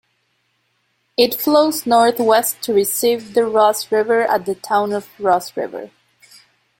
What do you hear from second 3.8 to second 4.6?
River at the